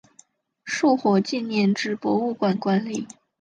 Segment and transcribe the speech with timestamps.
[0.65, 3.07] 树火纪念纸博物馆管理。